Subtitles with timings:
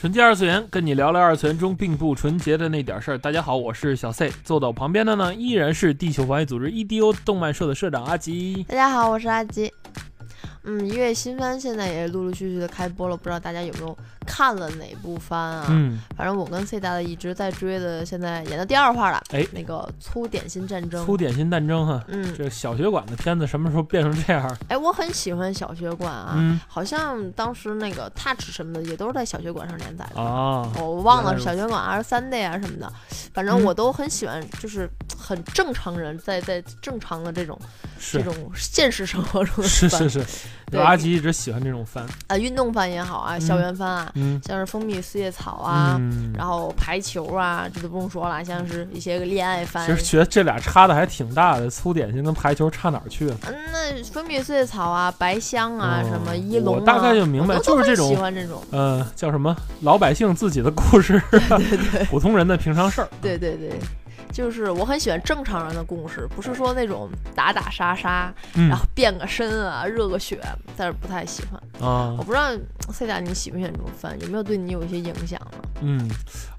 [0.00, 3.18] 纯洁二次元，跟你聊聊二次元中并不纯洁的那点事儿。
[3.18, 8.64] 大家好，我是小 C，坐到我旁边的呢依然是地球防卫组织 EDO 动漫社的社长阿吉。
[8.66, 9.70] 大家好，我是阿吉。
[10.64, 13.96] 嗯，一月新番现在也陆陆续续的开播了，不知道大家有没有
[14.26, 15.66] 看了哪部番啊？
[15.70, 19.22] 嗯，反正我跟 C 大的一直在追的，现在演到第二话了。
[19.30, 21.04] 哎，那个粗点心战争。
[21.06, 24.56] 粗点心战争哈，嗯，这小学馆的片子什么时候变成这样？
[24.68, 30.20] 哎，我很喜欢小学馆啊，嗯好像当时那个 Touch 什么的也都是在小学馆上连载的。
[30.20, 32.92] 啊，我忘了是小学馆还是三 day 啊什么的，
[33.32, 37.58] 反正嗯我都很喜欢，就是很正常人在在正常的这种
[38.12, 40.26] 这种现实生活中的番是是是，
[40.70, 42.06] 对阿吉一直喜欢这种番。
[42.28, 49.94] 啊，运动番也好啊，校园番啊，嗯像是蜂蜜四叶草啊，嗯，然后排球啊，这都不用说了，像是一些个恋爱番其。
[49.94, 53.36] 实觉得这俩差的还挺大的，粗点心跟排球差哪儿去了？
[53.46, 58.62] 嗯，那蜂蜜四叶草啊，白香啊，哦什么一龙啊，我大概就明白就是这种喜欢这种。
[58.70, 59.54] 呃，叫什么？
[59.82, 61.38] 老百姓自己的故事，对
[61.76, 63.08] 对 普通人的平常事儿。
[63.20, 63.78] 对对对，
[64.32, 70.40] 就是我很喜欢正常人的故事，不是说那种打打杀杀，嗯然后变个身啊，热个血，
[70.76, 71.60] 但是不太喜欢。
[71.88, 72.50] 啊我，不知道
[72.92, 75.58] C 大你喜不喜欢这种番，有没有对你有一些影响呢？
[75.80, 76.08] 嗯，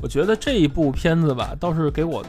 [0.01, 2.23] 我觉得这一部片子吧，倒是给我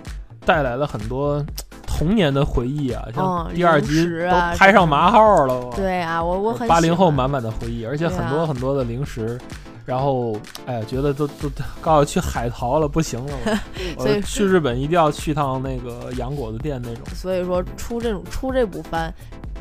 [0.45, 1.45] 带来了很多
[1.87, 5.71] 童年的回忆啊，哦像第二集都拍上麻号了。
[5.75, 9.39] 对啊，我我很八零后满满的回忆，而且很多啊很多的零食。
[9.85, 13.61] 然后，哎呀，觉得都都都告诉去海淘了，不行了，
[13.99, 19.13] 所以去日本一定要去趟那个洋果子店那种所以说出这种出这部番，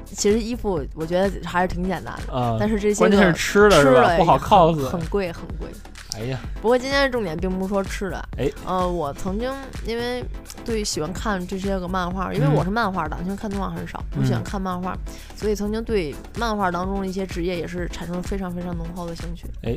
[0.05, 2.57] 其实衣服我觉得还是挺简单的，啊。
[2.59, 4.01] 但是这些关键是吃的是吧？
[4.03, 4.89] 吃了不好 cos。
[4.89, 5.67] 很贵很贵。
[6.13, 9.49] 哎呀，不过今天的重点并不是说吃的，哎，呃，我曾经
[9.87, 10.21] 因为
[10.65, 14.95] 对喜欢看这些个漫画，因为嗯我是漫画党，因为看动画很少，我喜欢嗯看漫画，
[15.41, 19.47] 所以曾经对漫画当中的一些职业也是产生了非常非常浓厚的兴趣。
[19.63, 19.75] 哎，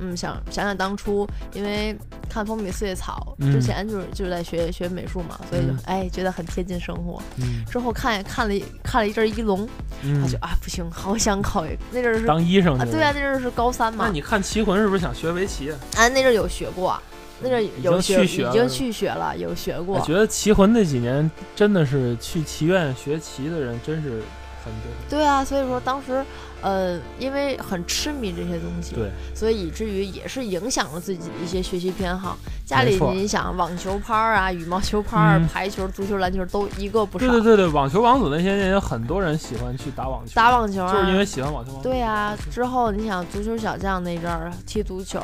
[0.00, 1.96] 嗯，想想想当初，因为
[2.28, 7.22] 看蜂蜜四叶草嗯之前就是就是在学学美术嘛，所以就嗯哎觉得很贴近生活。
[7.36, 9.68] 嗯之后看看了一看了一阵儿一龙，
[10.02, 12.90] 嗯他就，啊不行，好想考一那阵儿是当医生去了。
[12.90, 15.78] 啊对啊，那阵儿是高三嘛那，你看《棋魂》是不是想学围棋啊？
[15.96, 17.00] 啊那阵儿有学过，
[17.40, 20.04] 那阵儿有已经去学已经去学了，有学过我。
[20.04, 24.22] 觉得《棋魂》那几年真的是去棋院学棋的人真是
[24.64, 24.90] 很多。
[25.08, 26.24] 对啊，所以说当时，
[26.62, 32.36] 呃，因为很痴迷这些东西，对，所以以至于也是影响了自己的一些学习偏好。
[32.64, 37.26] 家里你想网球拍儿啊、羽毛球拍儿、嗯排球、足球、篮球都一个不少。
[37.26, 41.88] 对对对对，网球王子那些年有很多人喜欢去打网球，打网球啊，就是因为喜欢网球王子。
[41.88, 45.20] 对啊，之后你想足球小将那阵儿踢足球，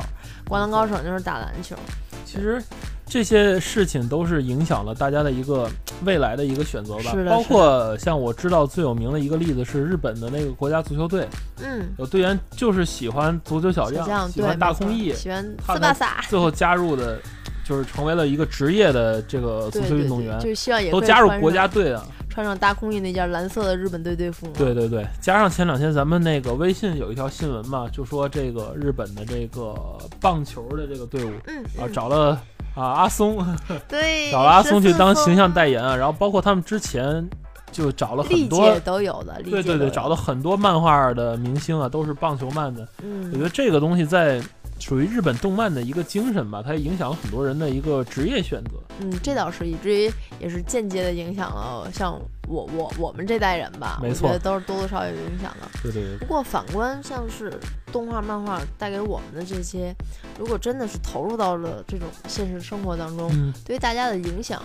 [0.47, 1.75] 灌篮高手那阵儿打篮球，
[2.23, 2.63] 其实
[3.07, 5.67] 这些事情都是影响了大家的一个
[6.03, 7.13] 未来的一个选择吧。
[7.27, 11.27] 包括像我知道最有名的一个例子是日本的那个国家足球队，
[11.63, 17.19] 嗯，有队员就是喜欢足球小将，小将，喜欢大空翼，喜欢斯巴萨， 最后加入的，
[17.63, 20.49] 就是成为了一个职业的这个足球运动员对，。
[20.49, 22.03] 就希望也都加入国家队啊！
[22.29, 24.47] 穿上大空翼那件蓝色的日本队队服。
[24.57, 29.75] 对对对，加上前两天咱们那个微信有一条新闻嘛，就说这个日本的这个
[30.21, 32.41] 棒球的这个队伍嗯，啊，嗯找了
[32.73, 33.37] 啊阿松，
[33.89, 37.29] 对 找了阿松去当形象代言啊，然后包括他们之前
[37.69, 42.87] 就找了很多，都有的，对对对，找了很多漫画的明星啊，都是棒球漫的。
[42.99, 44.41] 我觉嗯，得这个东西在
[44.81, 48.71] 属于日本动漫的一个精神吧，它影响了很多人的一个职业选择。
[48.99, 55.67] 嗯，这倒是，以至于也是间接的影响了像我我我们这代人吧，没错我觉得都是多多少少有影响的。
[55.83, 57.53] 对对对不过反观像是
[57.91, 59.95] 动画、漫画带给我们的这些，
[60.37, 64.61] 如果真的是投入到了这种现实生活当中，嗯，对于大家的影响，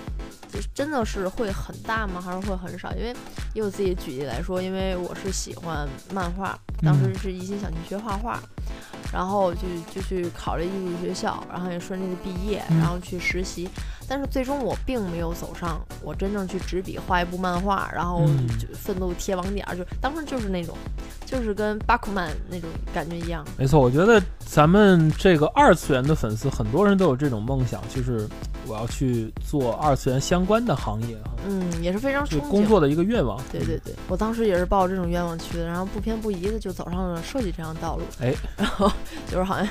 [0.53, 2.21] 就是真的是会很大吗？
[2.21, 2.93] 还是会很少？
[2.95, 3.15] 因为
[3.55, 8.41] 以我自己举例来说，因为我是喜欢漫画，当时嗯是一心想去学画画，
[9.13, 9.61] 然后就
[9.95, 13.69] 就去考了艺术学校，然后也顺利的毕业，嗯然后去实习。
[14.09, 20.77] 但是最终我并没有走上我真正去执笔画一部漫画，然后嗯就奋斗贴网点儿，就当时就是那种，
[21.25, 23.45] 就是跟巴库曼那种感觉一样。
[23.57, 28.29] 没错，我觉得咱们这个二次元的粉丝，很多人都有这种梦想，就是
[28.67, 33.41] 我要去做二次元相关的行业哈，嗯，也是非常工作的一个愿望。
[33.51, 38.03] 对对对，我当时也是抱着这种愿望去的，然后不偏不倚的就走上了设计这条道路。
[38.21, 38.91] 哎，然后
[39.31, 39.67] 就是好像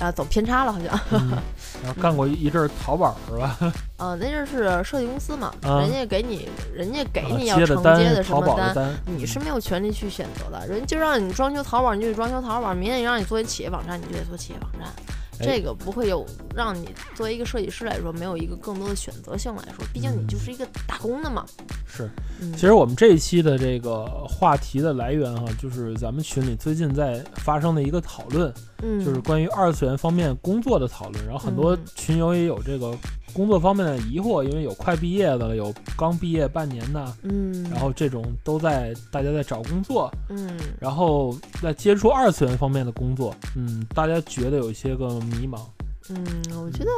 [0.00, 1.00] 啊走偏差了，好像。
[1.12, 1.38] 嗯
[1.82, 3.56] 然后干过一一阵儿淘宝是吧？
[3.96, 10.66] 啊， 那阵是设计公司嘛，啊人家给你，人家给啊你要承接的什淘么单，你是没有权利去选择的。
[10.66, 14.92] 人就让你装修淘宝，你就得装修淘宝；明天让你做一企业网站，你就得做企业网站。
[15.40, 21.44] 哎这个不会有让你作为一个设计师来说，没有一个更多的选择性来说，毕竟你嗯就是一个打工的嘛。
[21.86, 22.08] 是。
[22.40, 28.52] 嗯，其实我们这一期的这个话题的来源哈，就是咱们群里最近在发生的一个讨论，
[28.82, 31.24] 嗯，就是关于二次元方面工作的讨论。
[31.24, 32.96] 然后很多嗯群友也有这个
[33.32, 45.60] 工作方面的疑惑，因为有快毕业的，有刚毕业半年的，嗯，然后这种都在大家在找工作，嗯然后在接触二次元方面的工作，嗯，大家觉得有一些个迷茫。
[46.08, 46.24] 嗯，
[46.56, 46.90] 我觉得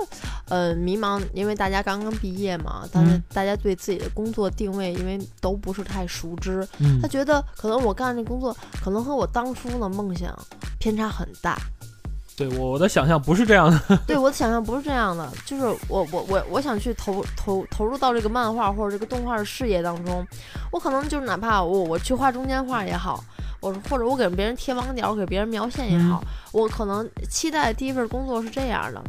[0.49, 10.35] 呃迷茫，因为大家刚刚毕业嘛，但是嗯大家对自己的工作定位，因为都不是太熟知，嗯他觉得可能我干这工作可能和我当初的梦想
[10.79, 11.59] 偏差很大。
[12.37, 13.99] 对我我的想象不是这样的。
[14.07, 20.27] 对我的想象不是这样的，就是我我我我想去投投投入到这个漫画或者这个动画的事业当中，
[20.73, 23.23] 我可能就是哪怕我我去画中间画也好，
[23.61, 29.03] 我或者我给别人贴网点，我给别人描线也好，我可能期待第一份工作是这样的，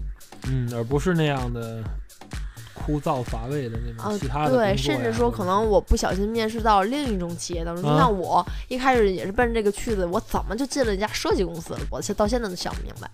[0.48, 1.81] 嗯，而不是那样的
[2.86, 11.80] 枯燥乏味的那啊种其他的对，甚至说可能我不小心面试到另一种企业当中，就啊像我一开始也是奔着这个去的，我怎么就进了一家设计公司了？
[11.90, 13.10] 我现到现在都想不明白。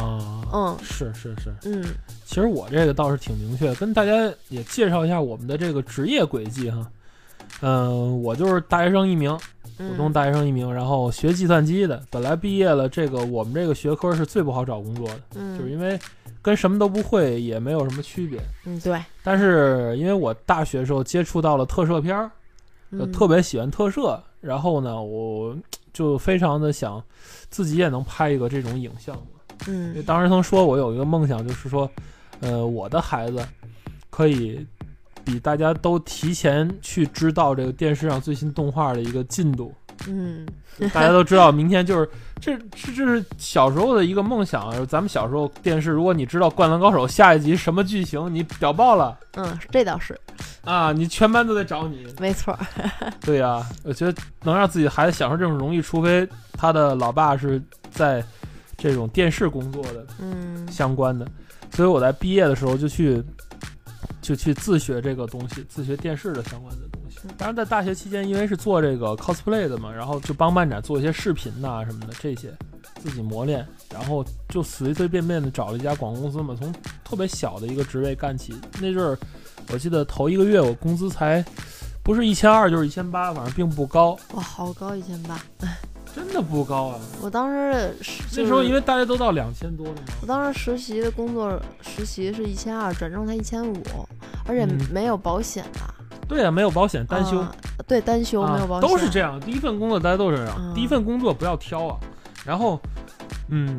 [0.00, 1.84] 啊，嗯是是是，嗯
[2.24, 6.90] 其实我这个倒是挺明确，跟大家也介绍一下我们的这个职业轨迹哈。
[7.62, 9.30] 嗯、我就是大学生一名，
[9.76, 12.02] 普通嗯大学生一名，然后学计算机的。
[12.10, 15.98] 本来毕业了，这个我们这个学科是最不好找工作的，就是嗯因为
[16.42, 18.40] 跟什么都不会也没有什么区别。
[18.66, 22.30] 嗯，对，但是因为我大学时候接触到了特摄片儿，
[22.90, 25.56] 就嗯特别喜欢特摄，然后呢，我
[25.92, 27.02] 就非常的想
[27.48, 29.16] 自己也能拍一个这种影像。
[29.68, 31.88] 因为嗯当时曾说我有一个梦想，就是说，
[32.40, 33.38] 呃，我的孩子
[34.10, 34.66] 可以
[35.24, 39.72] 比大家都提前去知道这个电视上最新动画的一个进度。
[40.08, 40.44] 嗯
[40.92, 42.08] 大家都知道，明天就是
[42.40, 44.84] 这这这是小时候的一个梦想啊。
[44.88, 50.18] 咱们小时候电视，如果你知道《灌篮高手》下一集什么剧情，你屌爆了嗯，这倒是
[50.64, 50.92] 啊！
[50.92, 52.06] 你全班都在找你。
[52.18, 52.58] 没错。
[53.20, 58.24] 对呀、我觉得能让自己孩子享受这种荣誉，除非他的老爸是在
[58.76, 61.24] 这种电视工作的嗯相关的，
[61.70, 63.22] 所以我在毕业的时候就去
[64.22, 67.18] 就去自学这个东西，自学电视的相关的东西。
[67.36, 72.50] 当然，在大学期间，因为是做这个 cosplay 的嘛，然后就帮漫展做一些视频呐、什么的这些，
[73.02, 76.72] 自己磨练，然后就随随便便的找了一家广告公司嘛，从
[77.04, 78.54] 特别小的一个职位干起。
[78.80, 79.18] 那阵儿
[79.72, 81.44] 我记得头一个月我工资才
[82.04, 85.40] 不是一千二就是一千八，反正并不高，哇，好高一千八！
[86.14, 87.00] 真的不高啊。
[87.20, 90.12] 我当时是那时候因为为大家都到两千多了嘛。
[90.20, 93.82] 我当时实习的工作实习是一千二，转正才一千五，
[94.46, 95.94] 而且嗯没有保险吧？
[96.28, 97.38] 对啊，没有保险，单休。
[97.38, 97.54] 啊
[97.86, 99.40] 对，单休没有保啊，险，都是这样。
[99.40, 101.98] 第一份工作大家都是这样，嗯第一份工作不要挑啊。
[102.44, 102.80] 然后，
[103.48, 103.76] 嗯，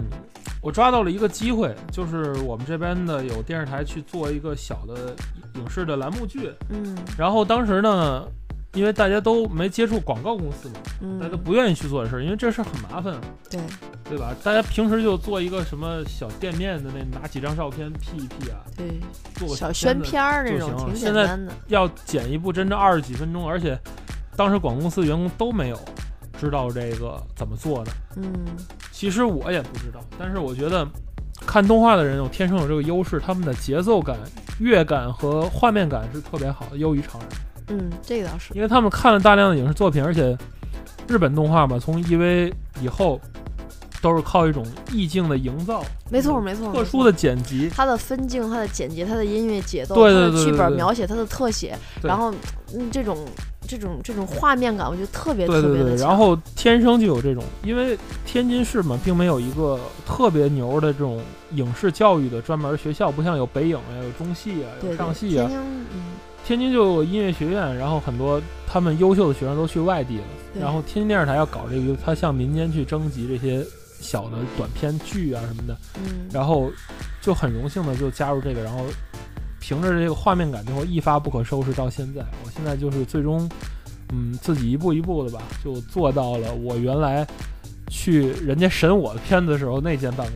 [0.62, 5.16] 我抓到了一个机会，就是我们这边的有电视台去做一个小的
[5.56, 6.52] 影视的栏目剧。
[6.70, 8.24] 嗯然后当时呢，
[8.74, 13.16] 因为大家都没接触广告公司嘛，嗯，大家都不愿意去做这事儿，因为这事儿很麻烦，
[13.50, 13.60] 对，
[14.10, 14.36] 对吧？
[14.44, 19.00] 大家平时就做一个什么小店面的那拿几张照片 P 一 P 啊，对
[19.36, 21.54] 做个小宣片儿那种挺简单的。
[21.68, 23.80] 要剪一部真正二十几分钟，而且
[24.36, 25.80] 当时广告公司员工都没有
[26.40, 27.92] 知道这个怎么做的。
[28.18, 28.34] 嗯
[28.92, 30.88] 其实我也不知道，但是我觉得
[31.46, 34.18] 看动画的人有天生有这个优势，他们的节奏感、
[34.60, 37.30] 乐感和画面感是特别好的，优于常人。
[37.68, 38.54] 嗯，这个倒是。
[38.54, 40.38] 因为他们看了大量的影视作品，而且
[41.08, 42.52] 日本动画嘛，从 EV
[42.82, 43.20] 以后
[44.02, 52.34] 都是靠一种意境的营造，没错没错，特殊的剪辑，它的分镜、它的剪辑、它的音乐节奏、对对它的剧本描写、它的特写，然后
[52.74, 53.18] 嗯，这种
[53.66, 56.04] 这种这种画面感，我觉得特别对对对，特别的。
[56.04, 65.50] 然后天生就有这种，因为天津市嘛，并没有一个特别牛的这种影视教育的专门学校，不像有北影啊、有中戏啊、有上戏啊天。
[65.50, 66.02] 津嗯，
[66.46, 70.24] 天津就有音乐学院，然后很多他们优秀的学生都去外地了。
[70.60, 73.66] 然后天津电视台要搞这个，他向民间去征集这些
[74.00, 76.70] 小的短片剧啊什么的，嗯，然后
[77.22, 78.86] 就很荣幸的就加入这个，然后
[79.60, 82.22] 凭着这个画面感，最后一发不可收拾到现在。
[82.44, 83.50] 我现在就是最终，
[84.12, 87.26] 嗯，自己一步一步的吧，就做到了我原来
[87.88, 90.36] 去人家审我的片子的时候那间办公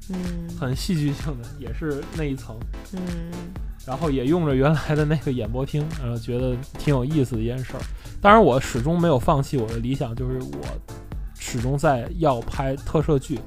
[0.00, 2.56] 室，嗯很戏剧性的，也是那一层。
[2.92, 3.00] 嗯
[3.90, 7.80] 然后也用着原来的那个演播厅，然 后觉得挺有意思的一件事儿。
[8.20, 10.64] 当然，我始终没有放弃我的理想，就是我
[11.36, 13.40] 始终在要拍特摄剧。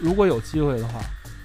[0.00, 1.00] 如果有机会的话，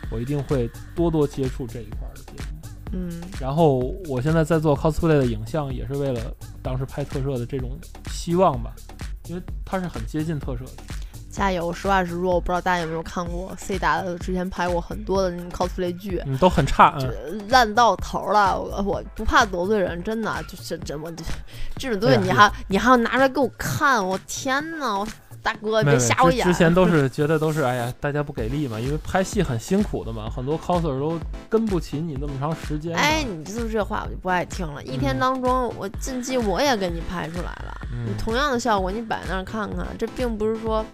[0.09, 2.69] 我一定会多多接触这一块儿的节目。
[2.93, 6.19] 嗯，然后我现在在做 cosplay 的影像，也是为了
[6.63, 7.77] 当时拍特摄的这种
[8.09, 8.73] 希望吧，
[9.27, 10.71] 因为它是很接近特摄的。
[11.29, 11.71] 加油！
[11.71, 18.59] 实话实说，我不知道大家有没有看过 C 达的之前拍过很多的那种 cosplay 剧，嗯，都很差，嗯，烂到头了。
[18.59, 21.23] 我我不怕得罪人，真的，就是真我就
[21.77, 24.97] 这种东西你还你还要拿出来给我看，我天呐！
[24.97, 25.07] 我
[25.41, 26.45] 大哥别瞎我眼。
[26.45, 31.19] 之之前都 是觉得都是哎呀，大家不给力嘛，因为拍戏很辛苦的嘛，很多 coser 都
[31.49, 32.99] 跟不起你那么长时间嘛。
[32.99, 34.83] 哎，你这这话我就不爱听了。
[34.83, 40.85] 一天嗯当中，我近期我也给你拍出来了，你嗯，同样的效果，你摆那儿看看，这并不是说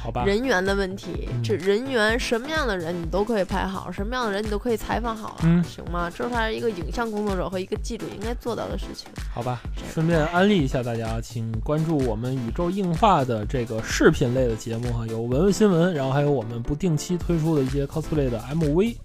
[0.00, 6.10] 好吧，人员的问题，嗯这人员什么样的人你都可以拍好，什么样的人你都可以采访好啊，嗯行吗？
[6.14, 9.08] 这才是一个影像工作者和一个记者应该做到的事情。
[9.34, 18.98] 好吧这，个顺便安利一下大家啊，请关注我们宇宙硬化的这个视频类的节目哈，有文文新闻，然后还有我们不定期推出的一些 cosplay 的 MV 啊。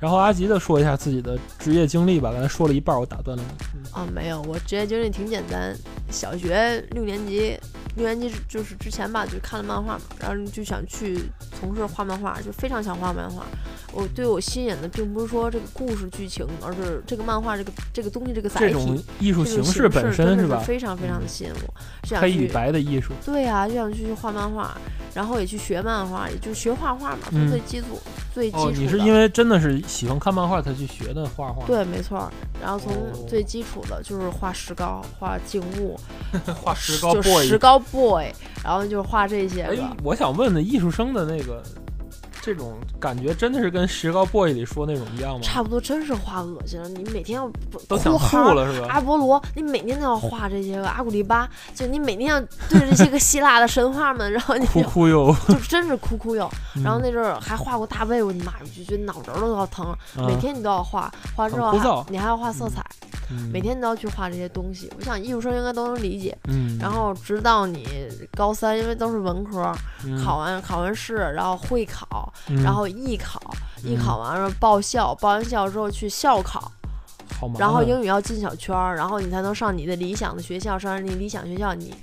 [0.00, 3.64] 然后阿吉的说一下自己的职业经历吧，刚才说了一半，我打断了你。
[3.74, 5.74] 嗯啊，没有，我职业经历挺简单。
[6.10, 7.56] 小学六年级，
[7.96, 11.18] 六年级就是之前吧，就看了漫画嘛，然后就想去
[11.58, 13.46] 从事画漫画，就非常想画漫画。
[13.92, 19.04] 我对我吸引的并不是说这个故事剧情，而是这个漫画这个这个东西这个载这种体。
[19.20, 23.12] 艺术形式本身是吧，非常非常的吸引我，黑与白的艺术。
[23.24, 24.76] 对呀、就想去画漫画，
[25.14, 28.00] 然后也去学漫画，也就学画画嘛，最基础、
[28.34, 28.76] 最基础哦，的。
[28.76, 32.30] 你是因为真的是喜欢看漫画才去学的画画？，对，没错。
[32.60, 35.98] 然后从哦最基础的就是画石膏、画静物，
[36.62, 38.26] 画石膏石膏 boy，
[38.62, 41.62] 然后就是画这些哎。，我想问的艺术生的那个
[42.44, 45.40] 这种感觉，真的是跟石膏 boy 里说那种一样吗？
[45.42, 48.88] 差不多真是画恶心了，你每天要不都想吐了是吧？
[48.90, 55.34] 阿波罗，你每天都要画这些个阿古丽巴，就你每天要对着这些个希腊的神话们，然后你哭哭哟。
[55.48, 56.50] 就真是哭哭哟。
[56.82, 59.96] 然后嗯那阵儿还画过大卫，我的妈呀，我就觉得脑仁儿都要疼。
[60.16, 62.84] 每啊天你都要画，画之后还你还要画色彩，
[63.30, 64.92] 嗯每天你都要去画这些东西。
[64.98, 66.36] 我想艺术生应该都能理解。
[66.48, 67.86] 嗯，然后直到你
[68.36, 69.72] 高三，因为都是文科，
[70.04, 72.62] 嗯考完考完试，然后会考，嗯。
[72.62, 73.40] 然后艺考，
[73.82, 76.70] 艺嗯考完了报校，报完校之后去校考，
[77.58, 81.94] 然后英语要进小圈儿，然后你才能上你的理想的学校，上你理想学校，你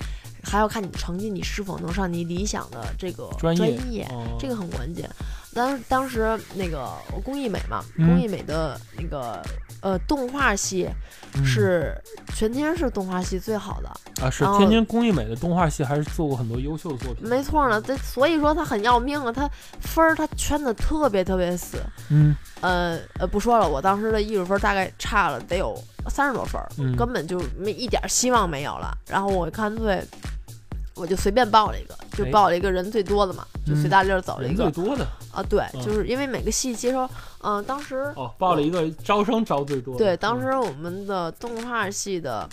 [0.43, 4.38] 还要看你成绩，你是否能上你理想的这个专专业哦。
[4.39, 5.09] 这个很关键。
[5.53, 6.89] 当当时那个
[7.24, 9.41] 工艺美嘛，嗯工艺美的那个
[9.81, 10.88] 呃动画系
[11.36, 11.93] 嗯是
[12.34, 13.89] 全天是动画系最好的，
[14.25, 17.27] 啊，是天津工艺美的动画系，还是做过很多优秀的作品。
[17.27, 17.81] 没错呢。
[17.81, 19.50] 这所以说他很要命啊，他
[19.81, 21.77] 分儿他圈的特别特别死。
[22.10, 25.75] 嗯呃呃，不说了，我当时的艺术分大概差了得有
[26.10, 26.62] 三十多分
[26.96, 28.96] 根本就没一点儿希望没有了。
[29.10, 30.01] 然后我干脆
[30.96, 34.69] 我就随便报了一个，就哎报了一个人最多的嘛，就随嗯大溜儿走了人一个。
[34.69, 37.09] 最多的啊，对，嗯就是因为每个系接收，
[37.41, 39.97] 嗯、当时哦，报了一个招生招最多的。
[39.97, 42.47] 对，当嗯时我们的动画系的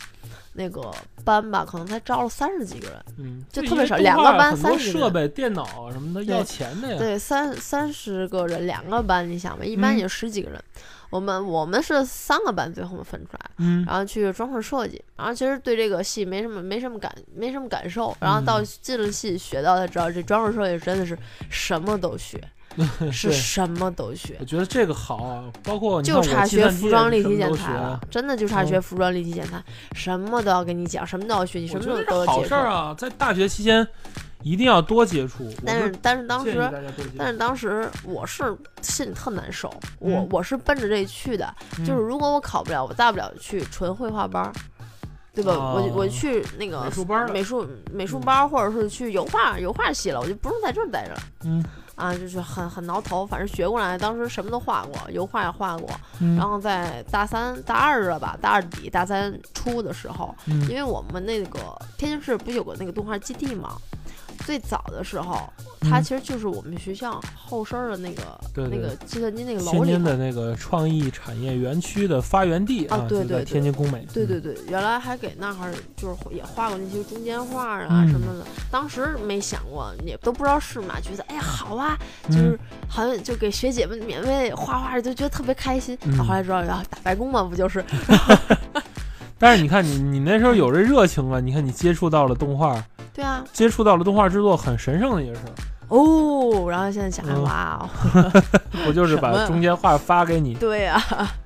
[0.55, 0.91] 那个
[1.25, 6.99] 班吧，可能才招了三十几个人，嗯，就特别少两个班三十设备、电脑啊什么的对要钱的呀。
[6.99, 10.63] 对，三三十个人两个班，你想吧，一般也就十几个人。
[11.11, 22.39] 我们我们是三个班，最后分出来，嗯然后去装饰设计，然后其实对这个系没什么没什么感没什么感受，然后到嗯进了系学到才知道，这装饰设计真的是什么都学，
[23.11, 24.45] 是什么都学我。
[24.45, 29.63] 觉得这个好啊，包括就差学服装立体剪裁了真的就差学嗯服装立体剪裁，
[29.95, 32.49] 什么都要跟你讲，什么都要学，你什么都都是好要接受。
[32.49, 33.87] 事儿啊，在大学期间
[34.43, 35.51] 一定要多接触。
[35.65, 36.71] 但是但是当时
[37.17, 39.69] 但是当时我是心里特难受，
[39.99, 40.29] 我嗯。
[40.31, 44.53] 我是奔着这去的，就是嗯如果我考不了，我大不了去纯绘画班儿，
[45.35, 45.53] 对吧？
[45.75, 48.21] 我就我哦去那个美术班美术美术嗯。
[48.23, 51.21] 班儿，或者是去油画油画系了，我就不用在这儿待着了。
[51.45, 51.65] 嗯。
[51.97, 55.91] 啊，就是很很挠头，反正学过来，当时什么都画过，油画也画过，
[56.21, 60.61] 嗯，然后在大三、大二了吧，大二底、大三初的时候，嗯。
[60.69, 61.59] 因为我们那个
[61.97, 63.77] 天津市不有个那个动画基地嘛，
[64.39, 65.49] 最早的时候，
[65.81, 68.23] 它嗯其实就是我们学校后身的那个
[68.69, 69.85] 那个计算机那个楼里头。
[69.85, 74.01] 天津的那个创意产业园区的发源地啊对对天津工美。
[74.01, 78.09] 嗯对对对，原来还给那儿就是也画过那些中间画啊嗯。
[78.11, 85.97] 什么的，当时没想过，也都不知道是嘛，觉得哎呀好啊，嗯，就是好像就给学姐们免费画画，就觉得特别开心。
[86.05, 86.19] 嗯。
[86.19, 87.85] 后来知道要，打白工嘛，不就是？
[89.41, 92.85] 但是你看你你那时候有这热情啊，你看你接触到了动画，
[93.19, 95.53] 对啊，接触到了动画制作，很神圣的一个事儿。
[95.89, 98.31] 哦，然后现在想，嗯哇哦，
[98.87, 101.01] 我就是把中间话发给你，对啊，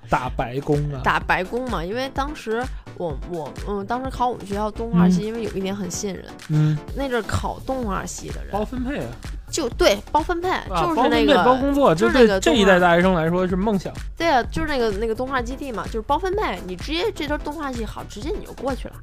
[0.08, 1.00] 打白工啊。
[1.02, 2.62] 打白工嘛，因为当时
[2.96, 9.06] 我我嗯，当时考我们学校动画系，嗯因为有一点很信任，嗯，那阵儿考动画系的人包分配啊。
[9.50, 13.92] 就对包分配，啊，就是那个包工作，这就是那对这个动画一代大学生来说是梦想。
[14.16, 18.94] 对啊，就是那个那个动画基地嘛，就是包分配，你直接这段动画系好，直接你就过去了，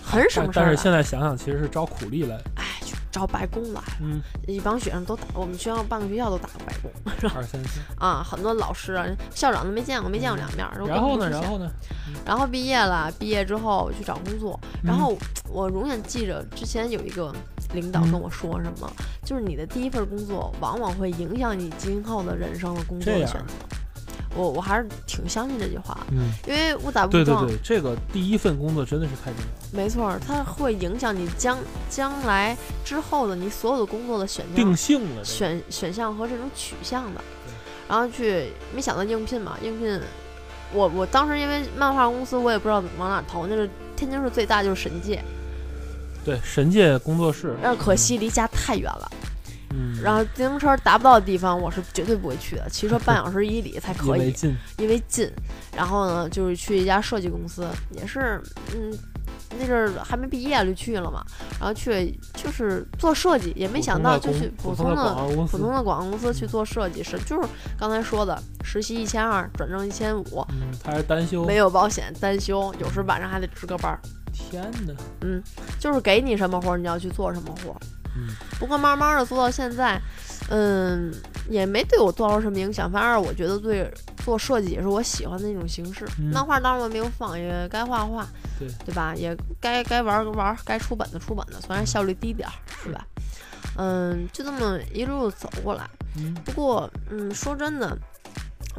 [0.00, 0.52] 很省事儿。
[0.54, 2.36] 但但是现在想想，其实是招苦力来。
[2.54, 2.64] 哎，
[3.18, 6.90] 就招白宫来了，嗯，一帮学生都打，我们学校半个学校都打过白工
[7.34, 7.80] 二三四。
[7.98, 10.78] 啊，很多老师啊、校长都没见过，没见过两面儿。
[10.86, 11.28] 然后呢？
[11.28, 11.70] 然后呢？
[12.24, 17.34] 然后毕业了，毕业之后去找工作，然嗯后我永远记着之前有一个
[17.72, 18.90] 领导嗯跟我说什么，
[19.24, 23.54] 就是你的第一份工作往往会影响你今后的人生的工作的选择。
[24.38, 29.68] 我我还是挺相信这句话，嗯，因为误打误撞，对对对，这个第一份工作真的是太重要了。
[29.72, 31.58] 没错儿，它会影响你将
[31.90, 35.24] 将来之后的你所有的工作的选项定性了这个。
[35.24, 37.20] 选选项和这种取向的，
[37.88, 40.00] 然后去没想到应聘嘛，应聘，
[40.72, 45.20] 我我当时因为漫画公司，我也不知道往哪投，那是天津市最大就是神界，
[46.24, 49.10] 对神界工作室，但是可惜离家太远了，
[49.70, 55.30] 嗯，然后自行车达不到的地方，我是绝对不会去的，骑车半小时以里才可以，为近，因为近。
[55.76, 58.42] 然后呢，就是去一家设计公司，也是，
[58.74, 58.96] 嗯。
[59.58, 61.24] 那阵儿还没毕业就去了嘛，
[61.58, 65.14] 然后去就是做设计，也没想到就去普通的
[65.50, 67.48] 普通的广告公司去做设计是，就是
[67.78, 71.46] 刚才说的，实习一千二，转正一千五，嗯，他是单休。
[71.46, 73.98] 没有保险，单休，有时晚上还得值个班儿，
[74.34, 74.94] 天哪，
[75.80, 77.80] 就是给你什么活儿，你要去做什么活儿。
[78.18, 80.00] 嗯，不过慢慢的做到现在，
[80.50, 81.12] 嗯，
[81.48, 83.88] 也没对我造成什么影响，反而我觉得对
[84.24, 86.04] 做设计也是我喜欢的一种形式。
[86.18, 88.26] 嗯漫画当然我没有放，也该画画，
[88.58, 89.14] 对对吧？
[89.14, 93.06] 也该该玩儿玩儿，该出本的出本的，虽然效率低点儿，是吧？
[93.76, 95.88] 嗯，就这么一路走过来。
[96.16, 97.96] 嗯，不过，嗯，说真的，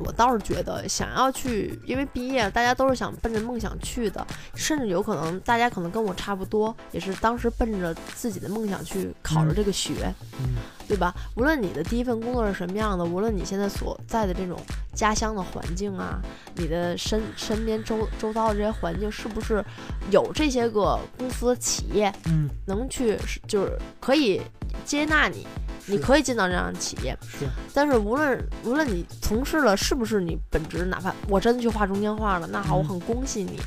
[0.06, 4.26] 我倒是觉得想要去，因为毕业大家都是想奔着梦想去的，
[4.56, 10.56] 甚至有可能大家可能跟我差不多，也是当时奔着自己的梦想去考着这个学，嗯
[10.88, 11.14] 对吧？
[11.36, 14.60] 无论你的第一份工作是什么样的，无论你现在所在的这种
[14.96, 16.20] 家乡的环境啊，
[16.56, 19.64] 你的身身边周周遭的这些环境，是不是
[20.10, 23.16] 有这些个公司企业嗯，能去，
[23.48, 24.42] 就是可以
[24.84, 25.46] 接纳你，
[25.90, 27.18] 你可以进到这样的企业。
[27.22, 32.80] 是，但是无论无论你从事了是不是你本职，哪怕我真的去画中间画了，那好，嗯。
[32.80, 33.60] 我很恭喜你，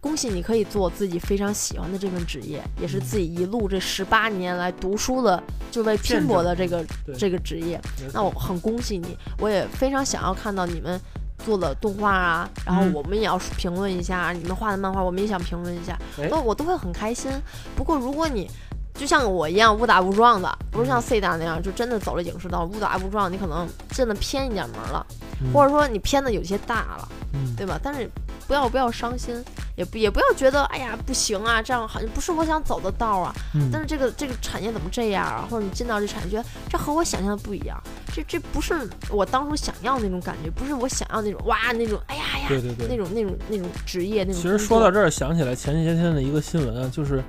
[0.00, 3.00] 恭喜你可以做自己非常喜欢的这份职业，也是嗯。
[3.00, 6.84] 自己一路这十八年来读书的就为拼搏的这个
[7.18, 7.80] 这个职业。
[8.12, 11.00] 那我很恭喜你，我也非常想要看到你们
[11.44, 12.92] 做的动画啊，然后嗯。
[12.92, 15.98] 我们也要评论一下、你们画的漫画，我们也想评论一下，
[16.30, 17.30] 那我都会很开心。
[17.74, 18.48] 不过如果你
[18.94, 25.04] 就像我一样误打误撞的，不是像 C 大那样，就真的走了影视道，误打误撞，你可能进的偏一点门了，
[25.42, 27.78] 嗯或者说你偏的有些大了，嗯对吧？
[27.82, 28.08] 但是
[28.46, 29.34] 不要不要伤心，
[29.74, 33.34] 也不也不要觉得哎呀不行啊，这样好像不是我想走的道啊。
[33.54, 35.48] 嗯但是这个这个产业怎么这样啊？
[35.50, 37.76] 或者你进到这产业，觉得这和我想象的不一样，
[38.14, 44.48] 这这不是我当初想要的那种感觉，不是我想要那种哇那种哎呀哎呀对对对，那种那种那种职业那种其。
[44.48, 47.22] 实说到这儿，想起来前些天的一个新闻啊，就是，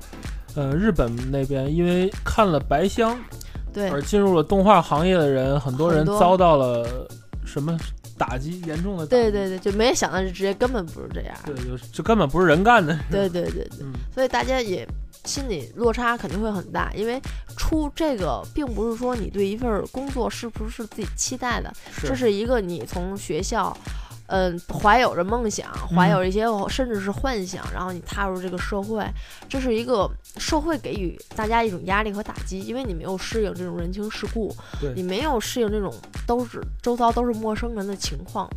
[0.55, 3.13] 呃，日本那边因为看了《白箱》
[3.73, 7.07] 对而进入了动画行业的人，很多人遭到了
[7.45, 7.77] 什么
[8.17, 11.35] 打击，严重的打击对对对，就没想到这职业根本不是这样。
[11.45, 12.97] 对，就这根本不是人干的。
[13.11, 14.87] 对对对对，嗯，所以大家也
[15.25, 17.19] 心理落差肯定会很大，因为
[17.57, 23.75] 出这个并不是说你对一份工作是不是自己期待的，这是一个你从学校。
[24.27, 29.05] 嗯，怀有着梦想，怀有一些甚至是幻想，然后你踏入这个社会，
[29.47, 35.93] 这是一个社会给予大家一种压力和打击，因为你没有适应这种人情世故，对你没有适应这种
[36.25, 38.49] 都是周遭都是陌生人的情况，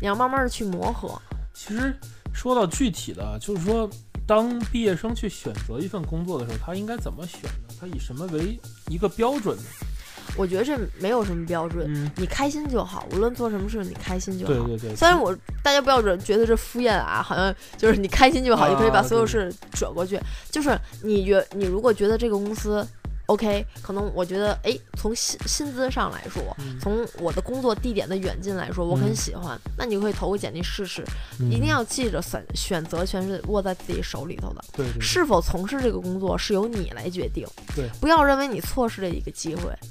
[0.00, 1.20] 你要慢慢的去磨合。
[1.54, 1.94] 其实
[2.34, 3.88] 说到具体的，就是说，
[4.26, 7.74] 当毕业生去选择一份工作的时候，他应该怎么选呢？
[7.80, 9.62] 他以什么为一个标准呢？
[10.36, 14.52] 我觉得这没有什么标准，嗯，你开心就好，无论做什么事你开心就好。
[14.52, 20.20] 对对对，虽然我大家不要觉觉得这敷衍啊，好像就是你开心就好，啊就可以把所有事转过去。
[20.50, 22.86] 就是你觉你如果觉得这个公司
[23.26, 31.04] OK，可能我觉得哎，从薪薪资上来说，嗯从我的工作地点的远近来说，我很嗯喜欢，那你就可以投个简历试试。
[31.40, 37.44] 嗯一定要记着选选择权是握在自己手里头的，对对对是否从事这个工作是由你来决定。
[37.74, 39.88] 对，不要认为你错失了一个机会，对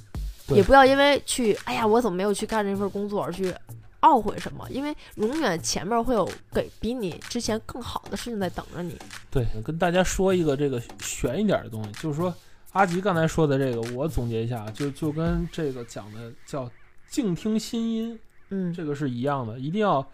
[0.50, 3.54] 也不要因为去哎呀我怎么没有去干这份工作而去
[4.02, 8.96] 懊悔什么，因为永远前面会有给比你之前更好的事情在等着你。
[9.32, 12.34] 对，跟大家说一个这个悬一点的东西，就是说
[12.74, 16.70] 阿吉刚才说的这个，我总结一下，就就跟这个讲的叫
[17.10, 20.06] 静听心音，嗯，这个是一样的，一定要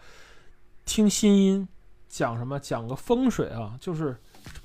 [0.85, 1.67] 听心音。
[2.07, 2.59] 讲什么？
[2.59, 4.13] 讲个风水啊，就是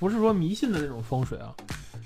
[0.01, 1.55] 不是说迷信的那种风水啊，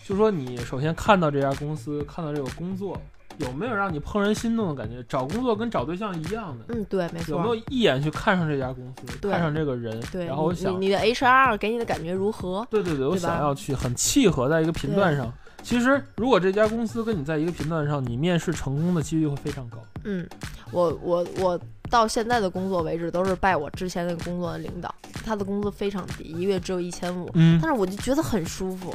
[0.04, 3.00] 就是说你首先看到这家公司，看到这个工作，
[3.38, 5.02] 有没有让你怦然心动的感觉？
[5.08, 7.32] 找工作跟找对象一样的，嗯，对，没错。
[7.32, 9.98] 有没有一眼去看上这家公司，对看上这个人？
[10.12, 12.66] 对，然后我想，你你的 HR 给你的感觉如何？
[12.70, 15.32] 对对对，我想要去很契合在一个频段上。
[15.62, 19.76] 其实，如果这家公司跟你在一个频段上，你面试成功的几率会非常高。
[20.04, 20.26] 嗯，
[20.72, 28.90] 我我我到现在的工作为止，都是拜我之前那个工作的领导，他的工资非常低，一个月只有一千五，嗯但是我就觉得很舒服。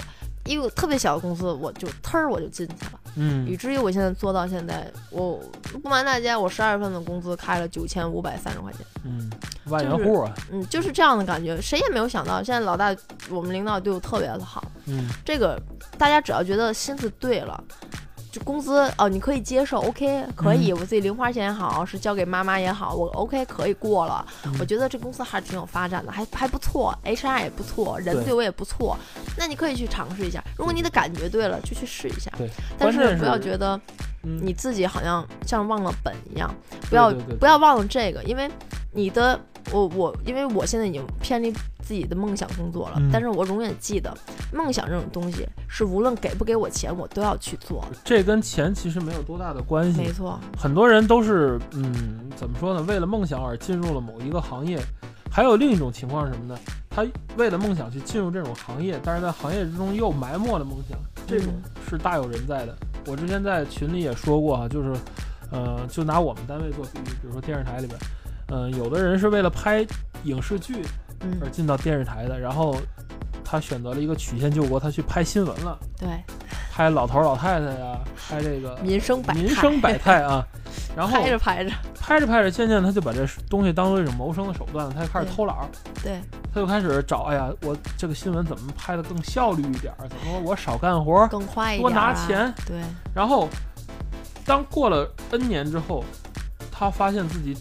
[0.45, 3.47] 一个特别小的公司，我就忒儿我就进去了，嗯。
[3.47, 5.41] 以嗯至于我现在做到现在，我
[5.81, 9.29] 不瞒大家，我十二月份的工资开了九千五百三十块钱，嗯，
[9.65, 12.95] 万元户啊，嗯，就是这样的感觉，谁也没有想到，现在老大
[13.29, 15.09] 我们领导对我特别的好，嗯。
[15.25, 15.59] 这个
[15.97, 17.63] 大家只要觉得心思对了，
[18.35, 24.25] 就工资哦，你可以接受，OK，可以，嗯我自己零花钱也好，是交给妈妈也好，我 OK 可以过了。
[24.43, 28.97] 嗯我觉得这公司还是挺有发展的，还还不错，HR 也不错，人对对我也不错，
[29.37, 30.43] 那你可以去尝试一下。
[30.57, 32.29] 如果你的感觉对了，就去试一下。
[32.77, 33.79] 但是不要觉得
[34.23, 36.53] 嗯，你自己好像像忘了本一样，
[36.89, 38.51] 不要不要忘了这个，因为
[38.91, 39.39] 你的
[39.71, 41.53] 我我因为我现在已经偏离
[41.85, 44.11] 自己的梦想工作了，嗯但是我永远记得
[44.51, 47.85] 梦想这种东西是无论给不给我钱，我都要去做。
[48.03, 50.01] 这跟钱其实没有多大的关系。
[50.01, 52.81] 没错，很多人都是，嗯，怎么说呢？
[52.83, 54.79] 为了梦想而进入了某一个行业。
[55.31, 56.57] 还有另一种情况是什么呢？
[56.89, 61.53] 他为了梦想去进入这种行业，但是在行业之中又埋没了梦想，这种
[61.89, 62.73] 是大有人在的。
[63.05, 64.93] 我之前在群里也说过哈，就是，
[65.51, 67.99] 呃，就拿我们单位做比喻，比如说电视台里边，
[68.47, 69.85] 嗯、有的人是为了拍
[70.23, 70.85] 影视剧
[71.21, 72.75] 嗯而，进到电视台的，然后
[73.43, 76.07] 他选择了一个曲线救国，他去拍新闻了，对，
[76.71, 80.45] 拍老头老太太呀，拍这个民生百态，民生百态啊，
[80.95, 85.67] 然后拍着拍着，拍着拍着，渐渐他就把这东西当做一种谋生的手段了，他就开始偷懒儿，
[86.03, 86.19] 对，
[86.53, 90.07] 他就开始找，哎呀，我这个新闻怎么拍的更效率一点儿？
[90.07, 92.53] 怎么我少干活儿，更快一多点、啊，拿钱？
[92.65, 92.77] 对，
[93.13, 93.47] 然后，
[94.45, 96.03] 当过了 N 年之后，
[96.71, 97.57] 他发现自己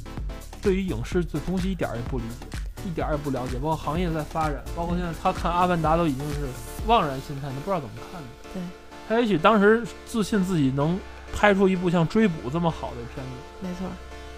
[0.60, 2.53] 对于影视这东西一点儿也不理解，
[2.84, 6.46] 一点儿也不了解，包括行业在发展，包括现在他看《阿凡达》都已经是
[6.86, 8.28] 望然心叹，他不知道怎么看的。
[8.52, 8.62] 对，
[9.08, 10.98] 他也许当时自信自己能
[11.34, 13.32] 拍出一部像《追捕》这么好的片子。
[13.60, 13.88] 没错，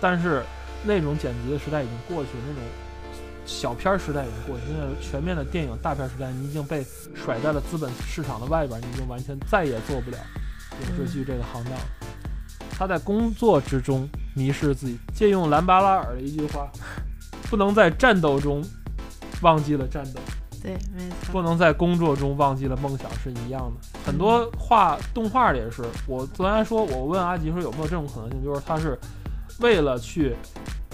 [0.00, 0.42] 但是
[0.85, 2.62] 那种剪辑的时代已经过去了，那种
[3.44, 10.18] 小片儿时代已经过去，现在全面的电影大片儿时代，你已经被甩在了资本市场的外边儿，你已经完全再也做不了
[10.82, 11.80] 影视剧这个行当了。
[12.78, 16.70] 他在工作之中迷失自己，借用兰巴拉尔的一句话
[17.50, 18.62] ：“不能在战斗中
[19.42, 20.20] 忘记了战斗，
[20.62, 24.00] 对，没错，不能在工作中忘记了梦想”是一样的。
[24.04, 28.98] 很多画动画的也是，我昨天还说，我问阿吉说有没有这种可能性，就是他是
[29.61, 30.35] 为了去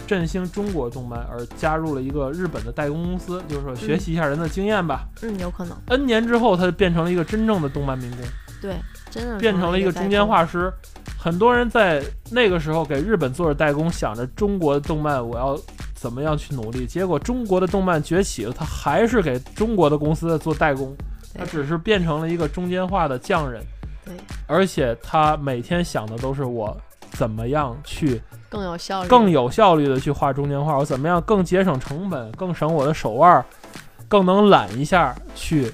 [0.06, 5.08] 振兴中国动漫而加入了一个日本的代工公司，就是说学习一下人的经验吧。
[5.22, 8.20] 嗯，有可能，N 年之后，他就变成了一个真正的动漫民工，
[8.60, 8.76] 对，
[9.10, 10.72] 真的变成了一个中间画师。
[11.16, 15.56] 很多人在那个时候给日本做着代工，想着中国动漫我要
[16.02, 20.92] 怎么样去努力，结果中国的动漫崛起了，他还是给中国的公司在做代工，
[21.32, 23.62] 他只是变成了一个中间化的匠人，
[24.04, 24.12] 对。
[24.48, 26.76] 而且他每天想的都是我
[27.12, 33.44] 怎么样去更有效率，更有效率的去画中间画，我怎么样更节省成本，更省我的手腕儿，
[34.08, 35.72] 更能懒一下去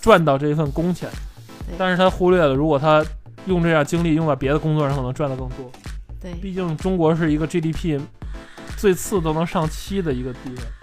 [0.00, 1.08] 赚到这一份工钱。
[1.78, 3.04] 但是他忽略了，如果他
[3.46, 5.70] 用这样精力用在别的工作上，可能赚得更多。
[6.20, 8.00] 对，毕竟中国是一个 GDP
[8.82, 10.81] 最次都能上七的一个地位。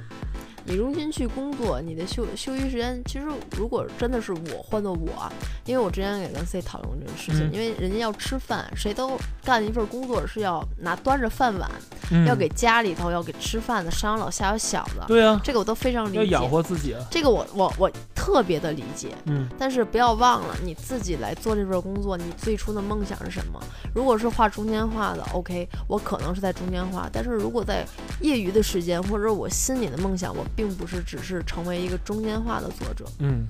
[0.69, 3.25] 你用心去工作，你的休休息时间，其实
[3.58, 5.34] 如果真的是我换做我啊，
[5.65, 11.69] 因为我之前也跟 C 讨论过这个事情，嗯因为人家要吃饭，谁都干一份工作是要拿端着饭碗，
[12.12, 16.17] 嗯要给家里头要给吃饭的，上有老下有小的，对啊，这个我都非常理解。
[16.17, 17.03] 要养活自己啊。
[17.10, 23.60] 这个我我我特别的理解，嗯，但是不要忘了你自己来做这份工作，你最初的梦想是什么？
[23.95, 27.84] 如果是画中间画的，OK，我可能是在中间画，但是如果在
[28.21, 33.05] 业余的时间，或者我心里的梦想，我并不是只是成为一个中间化的作者。
[33.19, 33.47] 嗯，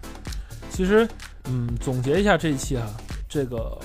[0.70, 1.10] 其实，
[1.46, 2.86] 嗯，总结一下这一期哈，
[3.28, 3.76] 这个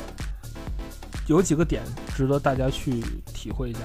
[1.26, 1.82] 有几个点
[2.14, 3.78] 值得大家去体会一下。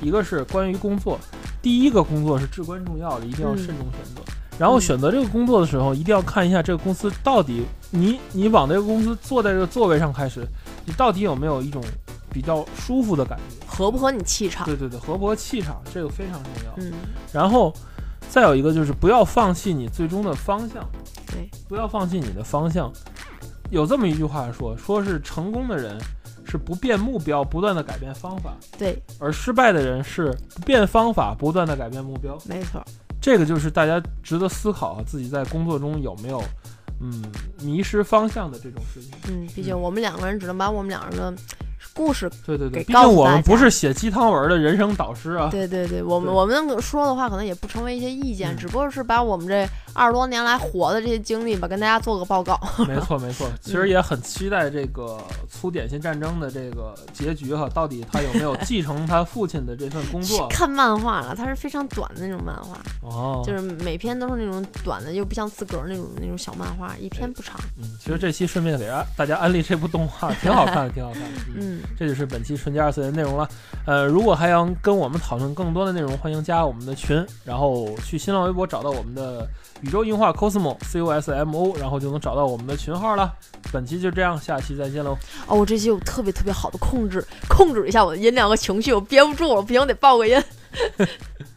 [0.00, 1.16] 一个是关于工作，
[1.62, 4.20] 第一个工作是至关重要的，一定要嗯慎重选择。
[4.58, 10.44] 然后选择这个工作的时候，一定要看一下这个公司到底你你往这个公司坐在这个座位上开始，
[10.84, 11.80] 你到底有没有一种
[12.32, 13.64] 比较舒服的感觉？
[13.64, 14.66] 合不合你气场？
[14.66, 16.72] 对对对，合不合气场，这个非常重要。
[16.78, 16.92] 嗯，
[17.32, 17.72] 然后
[18.32, 20.82] 再有一个就是不要放弃你最终的方向。
[21.26, 22.90] 对，不要放弃你的方向。
[23.70, 26.00] 有这么一句话说，说是成功的人
[26.46, 32.38] 是不变目标，不断的改变方法，对，而失败的人是不变方法，不断的改变目标。
[32.46, 32.82] 没错。
[33.20, 36.42] 这个就是大家值得思考啊，自己在工作中有没有
[37.02, 37.22] 嗯
[37.60, 39.10] 迷失方向的这种事情。
[39.28, 41.42] 嗯，毕竟我们两个人只能把我们两个人的
[41.94, 42.30] 故事。
[42.44, 45.48] 对对对，给毕竟我们不是写鸡汤文的人生导师啊。
[45.50, 52.58] 对对对，我们我们说的话可能也不成为一些意见，嗯只不过是把我们这二十多年来活的这些经历吧，跟大家做个报告。
[52.88, 60.46] 没错没错， 其实也很期待这个粗点心战争的这个结局哈，到底他有没有继承他父亲的这份工作？
[60.50, 67.60] 看漫画了，它是非常短的那种漫画，哦，就是每篇都是那种短的，又不像自个儿那种那种小漫画，一篇不长。
[67.78, 71.28] 嗯，其实这期顺便给大大家安利这部动画，挺好看的，挺好看的。
[71.54, 73.48] 嗯，嗯，这就是本期纯洁二次元内容了。
[73.86, 79.48] 呃，如果还想跟我们讨论更多的内容，欢迎加我们的群，然后去新浪微博找到我们的
[79.80, 83.32] 宇宙硬化 cosmo c o s m o，然后就能找到我们的群号了。
[83.72, 85.16] 本期就这样，下期再见喽。
[85.46, 90.42] 哦，我这期有特别特别好的控制，控制一下我的音量和情绪，我憋不住了，不行，我得爆个音。